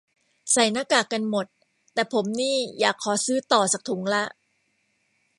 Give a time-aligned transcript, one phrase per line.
[0.51, 1.47] ใส่หน้ากากกันหมด
[1.93, 4.23] แต่ผมนี่อยากขอซื้อต่อสักถุงละ